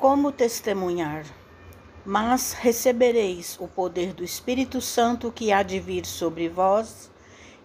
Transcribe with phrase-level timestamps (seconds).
[0.00, 1.26] Como testemunhar?
[2.06, 7.10] Mas recebereis o poder do Espírito Santo que há de vir sobre vós,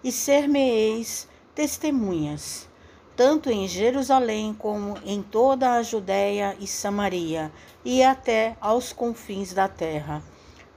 [0.03, 2.67] e ser-me-eis testemunhas,
[3.15, 7.53] tanto em Jerusalém como em toda a Judéia e Samaria,
[7.85, 10.21] e até aos confins da terra.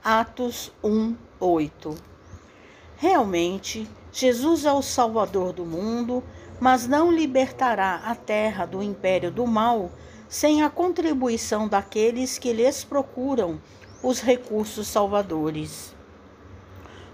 [0.01, 1.93] Atos 1, 8.
[2.95, 6.23] Realmente, Jesus é o Salvador do mundo,
[6.57, 9.91] mas não libertará a terra do império do mal
[10.29, 13.59] sem a contribuição daqueles que lhes procuram
[14.01, 15.93] os recursos salvadores.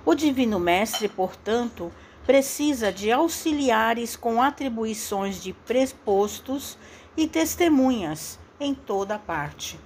[0.05, 1.91] O Divino Mestre, portanto,
[2.25, 6.77] precisa de auxiliares com atribuições de prespostos
[7.15, 9.79] e testemunhas em toda parte.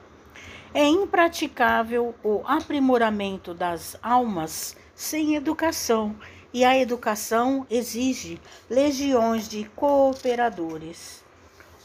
[0.73, 6.15] É impraticável o aprimoramento das almas sem educação,
[6.53, 11.23] e a educação exige legiões de cooperadores.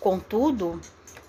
[0.00, 0.80] Contudo,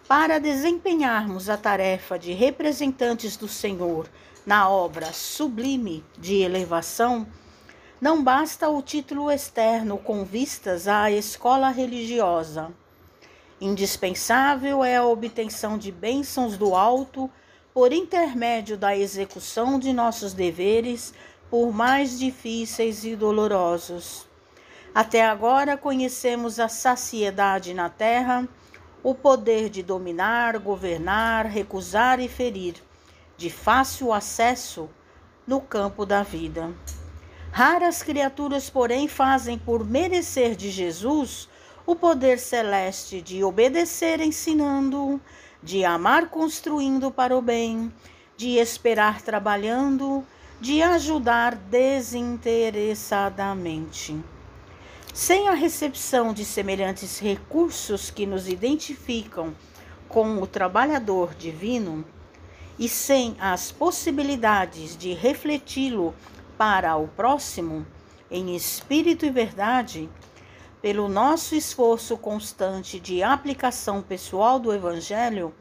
[0.08, 4.08] para desempenharmos a tarefa de representantes do Senhor
[4.46, 7.26] na obra sublime de elevação,
[8.00, 12.72] não basta o título externo com vistas à escola religiosa.
[13.60, 17.28] Indispensável é a obtenção de bênçãos do alto
[17.74, 21.16] por intermédio da execução de nossos deveres,
[21.50, 24.28] por mais difíceis e dolorosos.
[24.94, 28.48] Até agora conhecemos a saciedade na terra
[29.06, 32.74] o poder de dominar, governar, recusar e ferir,
[33.38, 34.90] de fácil acesso
[35.46, 36.74] no campo da vida.
[37.52, 41.48] Raras criaturas, porém, fazem por merecer de Jesus
[41.86, 45.22] o poder celeste de obedecer ensinando,
[45.62, 47.94] de amar construindo para o bem,
[48.36, 50.26] de esperar trabalhando,
[50.60, 54.20] de ajudar desinteressadamente.
[55.16, 59.56] Sem a recepção de semelhantes recursos que nos identificam
[60.10, 62.04] com o trabalhador divino,
[62.78, 66.14] e sem as possibilidades de refleti-lo
[66.58, 67.88] para o próximo,
[68.30, 70.10] em espírito e verdade,
[70.82, 75.56] pelo nosso esforço constante de aplicação pessoal do Evangelho,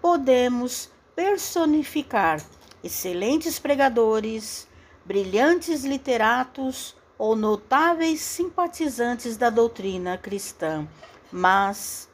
[0.00, 2.40] podemos personificar
[2.84, 4.68] excelentes pregadores,
[5.04, 10.86] brilhantes literatos ou notáveis simpatizantes da doutrina cristã,
[11.32, 12.08] mas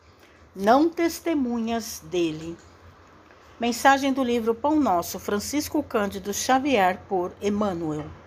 [0.56, 2.56] não testemunhas dele.
[3.60, 8.23] Mensagem do livro Pão Nosso, Francisco Cândido Xavier, por Emmanuel.